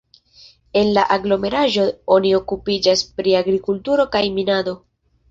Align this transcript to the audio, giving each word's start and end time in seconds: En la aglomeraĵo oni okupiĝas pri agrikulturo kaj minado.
En 0.79 0.87
la 0.97 1.01
aglomeraĵo 1.15 1.83
oni 2.15 2.31
okupiĝas 2.37 3.03
pri 3.19 3.35
agrikulturo 3.41 4.07
kaj 4.17 4.23
minado. 4.39 4.75